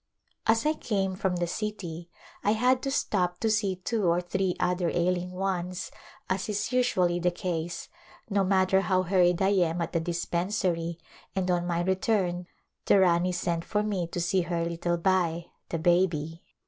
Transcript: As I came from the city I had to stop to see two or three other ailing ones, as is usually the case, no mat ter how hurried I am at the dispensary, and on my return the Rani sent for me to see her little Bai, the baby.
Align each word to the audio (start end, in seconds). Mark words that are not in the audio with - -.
As 0.47 0.65
I 0.65 0.73
came 0.73 1.15
from 1.15 1.35
the 1.35 1.45
city 1.45 2.09
I 2.43 2.53
had 2.53 2.81
to 2.81 2.89
stop 2.89 3.37
to 3.41 3.51
see 3.51 3.75
two 3.75 4.05
or 4.07 4.19
three 4.19 4.55
other 4.59 4.89
ailing 4.89 5.29
ones, 5.31 5.91
as 6.27 6.49
is 6.49 6.71
usually 6.71 7.19
the 7.19 7.29
case, 7.29 7.87
no 8.27 8.43
mat 8.43 8.69
ter 8.69 8.79
how 8.79 9.03
hurried 9.03 9.43
I 9.43 9.49
am 9.49 9.79
at 9.79 9.93
the 9.93 9.99
dispensary, 9.99 10.97
and 11.35 11.51
on 11.51 11.67
my 11.67 11.83
return 11.83 12.47
the 12.85 12.99
Rani 12.99 13.31
sent 13.31 13.63
for 13.63 13.83
me 13.83 14.07
to 14.07 14.19
see 14.19 14.41
her 14.41 14.65
little 14.65 14.97
Bai, 14.97 15.51
the 15.69 15.77
baby. 15.77 16.41